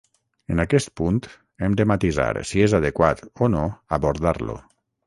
[0.53, 1.19] En aquest punt
[1.67, 4.63] hem de matisar si és adequat o no abordar-lo.